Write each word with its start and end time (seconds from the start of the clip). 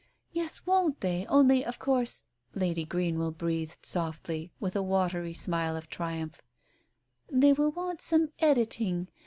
"Yes, 0.31 0.65
won't 0.65 1.01
they, 1.01 1.27
only, 1.27 1.63
of 1.63 1.77
course," 1.77 2.23
Lady 2.55 2.85
Greenwell 2.85 3.33
breathed 3.33 3.85
softly, 3.85 4.51
with 4.59 4.75
a 4.75 4.81
watery 4.81 5.31
smile 5.33 5.75
of 5.75 5.89
triumph, 5.89 6.41
"they 7.31 7.53
will 7.53 7.71
want 7.71 8.01
some 8.01 8.29
editing. 8.39 9.09